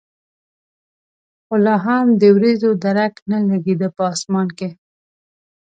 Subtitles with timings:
[1.45, 4.69] خو لا هم د ورېځو درک نه لګېده په اسمان کې.